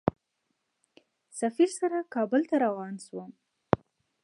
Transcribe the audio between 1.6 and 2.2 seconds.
سره